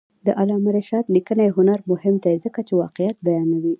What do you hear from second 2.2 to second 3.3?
دی ځکه چې واقعیت